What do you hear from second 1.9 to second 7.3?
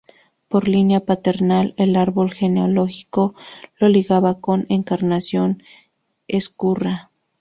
árbol genealógico lo ligaba con Encarnación Ezcurra.